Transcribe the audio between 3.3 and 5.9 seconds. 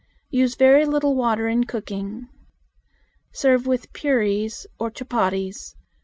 Serve with puris or chupatties.